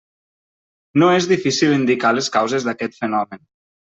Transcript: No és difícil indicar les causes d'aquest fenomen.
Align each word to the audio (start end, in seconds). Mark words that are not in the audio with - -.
No 1.01 1.09
és 1.17 1.27
difícil 1.33 1.75
indicar 1.75 2.13
les 2.19 2.31
causes 2.37 2.65
d'aquest 2.69 2.97
fenomen. 3.03 3.45